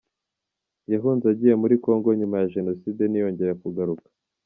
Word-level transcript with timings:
Yahunze 0.91 1.23
agiye 1.33 1.55
muri 1.61 1.75
Congo 1.83 2.09
nyuma 2.19 2.35
ya 2.41 2.49
jenoside 2.55 3.01
ntiyongera 3.05 3.53
kugaruka. 3.61 4.05